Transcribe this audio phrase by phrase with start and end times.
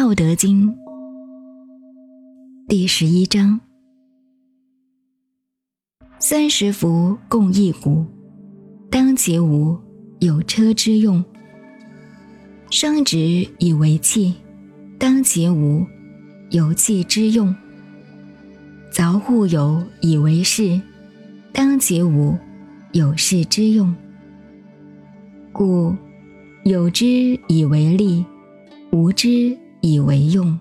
[0.00, 0.66] 道德经》
[2.66, 3.60] 第十一章：
[6.18, 8.06] 三十辐共一毂，
[8.90, 9.78] 当其无，
[10.20, 11.22] 有车之用；
[12.70, 14.34] 商直以为器，
[14.98, 15.84] 当其无，
[16.48, 17.54] 有器之用；
[18.90, 20.80] 凿户有以为室，
[21.52, 22.38] 当其无，
[22.92, 23.94] 有室之用。
[25.52, 25.94] 故
[26.64, 28.24] 有之以为利，
[28.92, 30.58] 无之以为用。